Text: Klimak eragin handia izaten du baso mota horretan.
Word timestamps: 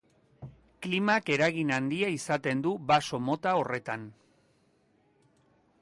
Klimak 0.85 1.29
eragin 1.35 1.73
handia 1.77 2.09
izaten 2.15 2.65
du 2.67 2.73
baso 2.93 3.21
mota 3.29 3.55
horretan. 3.61 4.09